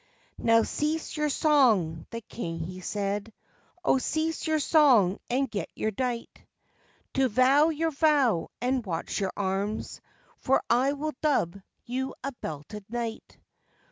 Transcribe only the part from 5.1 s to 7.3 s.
and get you dight To